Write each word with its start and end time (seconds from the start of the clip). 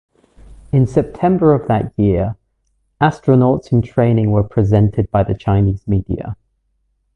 In 0.71 0.87
September 0.87 1.53
of 1.53 1.67
that 1.67 1.93
year, 1.95 2.35
astronauts 2.99 3.71
in 3.71 3.83
training 3.83 4.31
were 4.31 4.41
presented 4.43 5.11
by 5.11 5.21
the 5.21 5.35
Chinese 5.37 5.87
media. 5.87 6.35